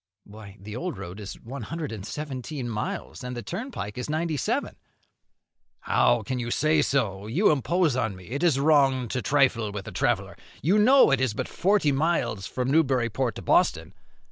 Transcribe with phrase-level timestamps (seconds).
[0.23, 4.35] "Why, the old road is one hundred and seventeen miles, and the turnpike is ninety
[4.35, 4.75] seven."
[5.81, 7.27] "How can you say so?
[7.27, 11.21] you impose on me; it is wrong to trifle with a traveller; you know it
[11.21, 13.93] is but forty miles from Newburyport to Boston."